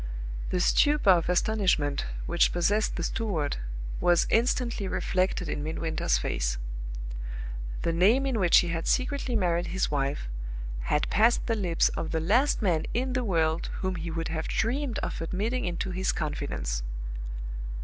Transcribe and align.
The 0.49 0.59
stupor 0.59 1.11
of 1.11 1.29
astonishment 1.29 2.07
which 2.25 2.51
possessed 2.51 2.95
the 2.95 3.03
steward 3.03 3.57
was 3.99 4.25
instantly 4.31 4.87
reflected 4.87 5.47
in 5.47 5.61
Midwinter's 5.61 6.17
face. 6.17 6.57
The 7.83 7.93
name 7.93 8.25
in 8.25 8.39
which 8.39 8.57
he 8.61 8.69
had 8.69 8.87
secretly 8.87 9.35
married 9.35 9.67
his 9.67 9.91
wife 9.91 10.27
had 10.85 11.07
passed 11.11 11.45
the 11.45 11.53
lips 11.53 11.89
of 11.89 12.09
the 12.09 12.19
last 12.19 12.63
man 12.63 12.87
in 12.95 13.13
the 13.13 13.23
world 13.23 13.69
whom 13.81 13.93
he 13.93 14.09
would 14.09 14.29
have 14.29 14.47
dreamed 14.47 14.97
of 15.03 15.21
admitting 15.21 15.65
into 15.65 15.91
his 15.91 16.11
confidence! 16.11 16.81